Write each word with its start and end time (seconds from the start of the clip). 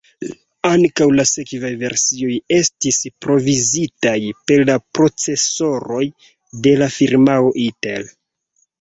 Ankaŭ 0.69 1.05
la 1.19 1.25
sekvaj 1.31 1.71
versioj 1.81 2.31
estis 2.57 2.99
provizitaj 3.27 4.17
per 4.49 4.67
la 4.73 4.81
procesoroj 5.01 6.03
de 6.67 6.79
la 6.85 6.93
firmao 7.01 7.59
Intel. 7.71 8.15